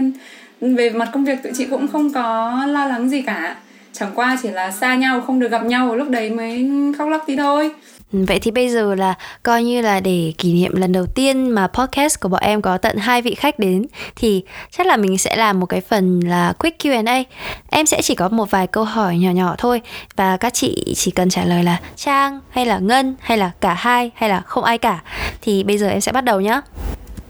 [0.61, 3.55] Nên về mặt công việc tụi chị cũng không có lo lắng gì cả.
[3.93, 7.23] Chẳng qua chỉ là xa nhau không được gặp nhau lúc đấy mới khóc lóc
[7.27, 7.71] tí thôi
[8.11, 9.13] vậy thì bây giờ là
[9.43, 12.77] coi như là để kỷ niệm lần đầu tiên mà podcast của bọn em có
[12.77, 16.53] tận hai vị khách đến thì chắc là mình sẽ làm một cái phần là
[16.59, 17.23] quick Q&A.
[17.69, 19.81] Em sẽ chỉ có một vài câu hỏi nhỏ nhỏ thôi
[20.15, 23.73] và các chị chỉ cần trả lời là Trang hay là Ngân hay là cả
[23.73, 25.03] hai hay là không ai cả.
[25.41, 26.61] Thì bây giờ em sẽ bắt đầu nhá.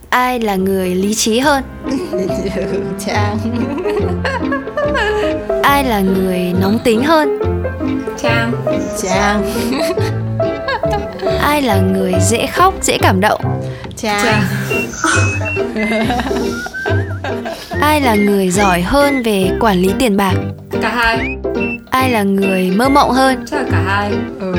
[0.10, 1.64] Ai là người lý trí hơn?
[3.06, 3.38] Trang.
[5.64, 7.40] Ai là người nóng tính hơn?
[8.18, 8.52] Trang.
[9.04, 9.44] Trang.
[11.46, 13.42] Ai là người dễ khóc, dễ cảm động?
[13.96, 14.22] Trang.
[17.82, 20.34] Ai là người giỏi hơn về quản lý tiền bạc?
[20.82, 21.38] Cả hai.
[21.90, 23.46] Ai là người mơ mộng hơn?
[23.52, 24.12] Chắc là cả hai.
[24.40, 24.54] Ừ.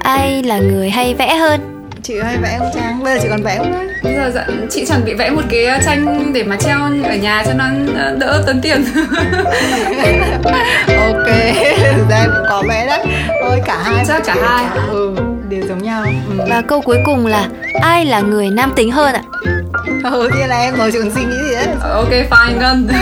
[0.00, 1.60] Ai là người hay vẽ hơn?
[2.02, 3.04] Chị hay vẽ không Trang?
[3.04, 3.86] Bây giờ chị còn vẽ không đấy?
[4.02, 7.42] Bây giờ dạ, chị chuẩn bị vẽ một cái tranh để mà treo ở nhà
[7.46, 7.64] cho nó
[7.96, 8.84] ờ, đỡ tốn tiền.
[10.86, 11.26] ok,
[12.10, 13.06] ra em cũng có vẽ đấy.
[13.42, 14.04] Ôi cả hai.
[14.06, 14.64] Chắc cả hai.
[14.88, 15.14] Ừ,
[15.50, 16.02] đều giống nhau.
[16.38, 16.44] Ừ.
[16.48, 17.48] Và câu cuối cùng là
[17.80, 19.22] ai là người nam tính hơn ạ?
[20.04, 21.66] Ừ, thì là em chị còn suy nghĩ gì đấy.
[21.94, 22.88] ok fine ngân.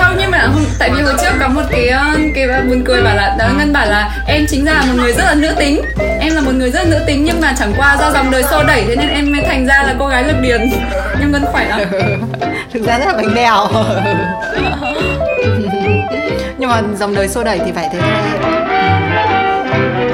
[0.00, 3.02] không nhưng mà hôm- tại vì hồi trước có một cái ờ, cái buồn cười
[3.02, 5.48] bảo là đó ngân bảo là em chính ra là một người rất là nữ
[5.58, 5.80] tính
[6.20, 8.42] em là một người rất là nữ tính nhưng mà chẳng qua do dòng đời
[8.42, 10.70] xô đẩy thế nên em mới thành ra là cô gái lực điền
[11.20, 11.80] nhưng ngân khỏe lắm
[12.72, 13.68] Thực ra rất là bánh bèo.
[16.58, 18.63] Nhưng mà dòng đời xô đẩy thì phải thế thôi.
[19.74, 20.13] Thank you.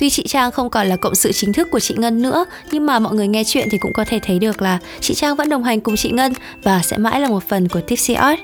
[0.00, 2.86] Tuy chị Trang không còn là cộng sự chính thức của chị Ngân nữa, nhưng
[2.86, 5.48] mà mọi người nghe chuyện thì cũng có thể thấy được là chị Trang vẫn
[5.48, 6.32] đồng hành cùng chị Ngân
[6.62, 8.40] và sẽ mãi là một phần của Tipsy Art.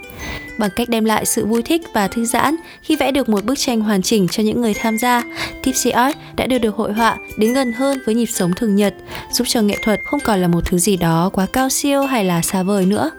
[0.58, 3.58] Bằng cách đem lại sự vui thích và thư giãn khi vẽ được một bức
[3.58, 5.22] tranh hoàn chỉnh cho những người tham gia,
[5.62, 8.94] Tipsy Art đã đưa được hội họa đến gần hơn với nhịp sống thường nhật,
[9.32, 12.24] giúp cho nghệ thuật không còn là một thứ gì đó quá cao siêu hay
[12.24, 13.10] là xa vời nữa.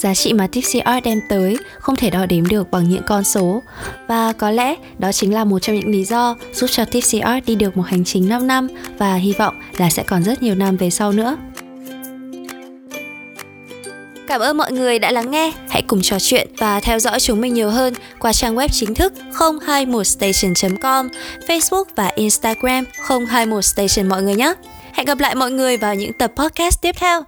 [0.00, 3.24] Giá trị mà Tipsy Art đem tới không thể đo đếm được bằng những con
[3.24, 3.62] số
[4.08, 7.44] Và có lẽ đó chính là một trong những lý do giúp cho Tipsy Art
[7.46, 10.54] đi được một hành trình 5 năm Và hy vọng là sẽ còn rất nhiều
[10.54, 11.36] năm về sau nữa
[14.28, 15.52] Cảm ơn mọi người đã lắng nghe.
[15.68, 18.94] Hãy cùng trò chuyện và theo dõi chúng mình nhiều hơn qua trang web chính
[18.94, 21.08] thức 021station.com,
[21.48, 24.54] Facebook và Instagram 021station mọi người nhé.
[24.92, 27.24] Hẹn gặp lại mọi người vào những tập podcast tiếp theo.